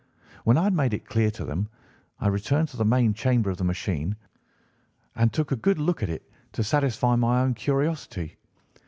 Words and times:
When 0.45 0.57
I 0.57 0.63
had 0.63 0.73
made 0.73 0.95
it 0.95 1.05
clear 1.05 1.29
to 1.29 1.45
them, 1.45 1.69
I 2.19 2.27
returned 2.27 2.69
to 2.69 2.77
the 2.77 2.83
main 2.83 3.13
chamber 3.13 3.51
of 3.51 3.57
the 3.57 3.63
machine 3.63 4.15
and 5.15 5.31
took 5.31 5.51
a 5.51 5.55
good 5.55 5.77
look 5.77 6.01
at 6.01 6.09
it 6.09 6.27
to 6.53 6.63
satisfy 6.63 7.15
my 7.15 7.41
own 7.43 7.53
curiosity. 7.53 8.37